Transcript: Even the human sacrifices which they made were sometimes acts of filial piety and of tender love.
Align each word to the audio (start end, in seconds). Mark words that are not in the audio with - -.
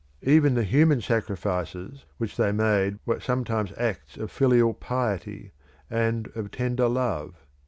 Even 0.23 0.55
the 0.55 0.63
human 0.63 0.99
sacrifices 0.99 2.05
which 2.17 2.35
they 2.35 2.51
made 2.51 2.97
were 3.05 3.19
sometimes 3.19 3.71
acts 3.77 4.17
of 4.17 4.31
filial 4.31 4.73
piety 4.73 5.51
and 5.91 6.27
of 6.33 6.49
tender 6.49 6.87
love. 6.87 7.35